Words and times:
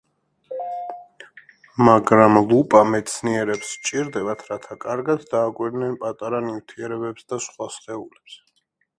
მაგრამ 1.87 2.39
ლუპა 2.51 2.79
მეცნიერებს 2.93 3.73
სჭირდებათ 3.73 4.41
რათა 4.47 4.77
კარგად 4.85 5.27
დააკვირდნენ 5.35 5.93
პატარა 6.05 6.39
ნივთიერებებს 6.47 7.29
და 7.35 7.39
სხვა 7.49 7.69
სხეულებს 7.77 8.39